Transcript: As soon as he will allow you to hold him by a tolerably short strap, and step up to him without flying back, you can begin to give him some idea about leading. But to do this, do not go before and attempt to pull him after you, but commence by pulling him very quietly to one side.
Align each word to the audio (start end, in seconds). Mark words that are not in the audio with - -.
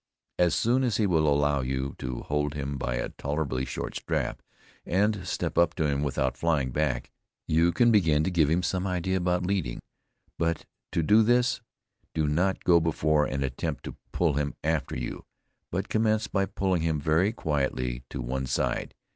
As 0.39 0.55
soon 0.55 0.83
as 0.83 0.97
he 0.97 1.05
will 1.05 1.27
allow 1.31 1.61
you 1.61 1.93
to 1.99 2.21
hold 2.23 2.55
him 2.55 2.79
by 2.79 2.95
a 2.95 3.09
tolerably 3.09 3.65
short 3.65 3.95
strap, 3.95 4.41
and 4.83 5.27
step 5.27 5.59
up 5.59 5.75
to 5.75 5.85
him 5.87 6.01
without 6.01 6.35
flying 6.35 6.71
back, 6.71 7.11
you 7.47 7.71
can 7.71 7.91
begin 7.91 8.23
to 8.23 8.31
give 8.31 8.49
him 8.49 8.63
some 8.63 8.87
idea 8.87 9.17
about 9.17 9.45
leading. 9.45 9.79
But 10.39 10.65
to 10.93 11.03
do 11.03 11.21
this, 11.21 11.61
do 12.15 12.27
not 12.27 12.63
go 12.63 12.79
before 12.79 13.27
and 13.27 13.43
attempt 13.43 13.83
to 13.83 13.95
pull 14.11 14.33
him 14.33 14.55
after 14.63 14.97
you, 14.97 15.23
but 15.69 15.87
commence 15.87 16.25
by 16.25 16.47
pulling 16.47 16.81
him 16.81 16.99
very 16.99 17.31
quietly 17.31 18.03
to 18.09 18.23
one 18.23 18.47
side. 18.47 18.95